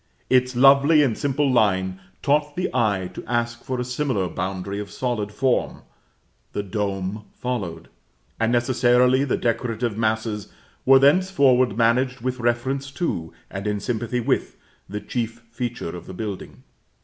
[0.31, 4.89] Its lovely and simple line taught the eye to ask for a similar boundary of
[4.89, 5.83] solid form;
[6.53, 7.87] the dome followed,
[8.39, 10.51] and necessarily the decorative masses
[10.87, 14.55] were thenceforward managed with reference to, and in sympathy with,
[14.89, 16.63] the chief feature of the building.